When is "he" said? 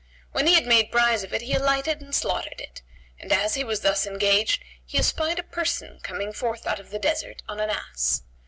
0.47-0.55, 1.43-1.53, 3.53-3.63, 4.83-4.97